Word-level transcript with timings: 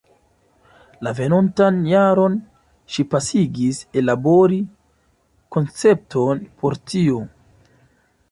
La 1.07 1.11
venontan 1.17 1.75
jaron 1.89 2.37
ŝi 2.95 3.03
pasigis 3.11 3.83
ellabori 4.01 4.59
koncepton 5.57 6.43
por 6.63 6.79
tio. 6.93 7.23